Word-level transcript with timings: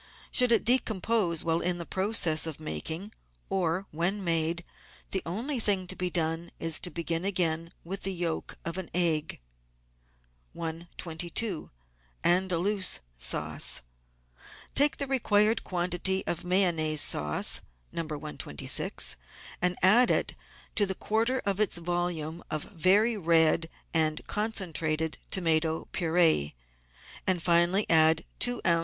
Should 0.31 0.51
it 0.51 0.63
decompose 0.63 1.43
while 1.43 1.61
in 1.61 1.77
the 1.77 1.85
process 1.85 2.47
of 2.47 2.59
making 2.59 3.11
or 3.51 3.85
when 3.91 4.23
made, 4.23 4.63
the 5.11 5.21
only 5.27 5.59
thing 5.59 5.85
to 5.85 5.95
be 5.95 6.09
done 6.09 6.49
is 6.59 6.79
to 6.79 6.89
begin 6.89 7.23
it 7.23 7.27
again 7.27 7.71
with 7.83 8.01
the 8.01 8.11
yolk 8.11 8.57
of 8.65 8.79
an 8.79 8.89
egg. 8.95 9.39
I22~ANDAL0USE 10.55 12.99
SAUCE 13.19 13.81
Take 14.73 14.97
the 14.97 15.05
required 15.05 15.63
quantity 15.63 16.25
of 16.25 16.43
Mayonnaise 16.43 17.01
sauce 17.01 17.61
(No. 17.91 18.01
126) 18.01 19.17
and 19.61 19.75
add 19.83 20.07
to 20.07 20.15
it 20.15 20.35
the 20.87 20.95
quarter 20.95 21.43
of 21.45 21.59
its 21.59 21.77
volume 21.77 22.43
of 22.49 22.63
very 22.63 23.17
red 23.17 23.69
and 23.93 24.25
con 24.25 24.51
centrated 24.51 25.17
tomato 25.29 25.87
pur6e, 25.93 26.53
and 27.27 27.43
finally 27.43 27.87
add 27.87 28.25
two 28.39 28.61
oz. 28.65 28.79